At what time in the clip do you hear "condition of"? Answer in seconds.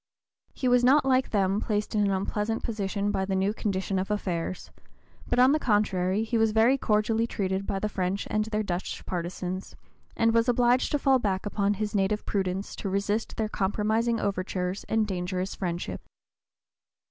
3.53-4.09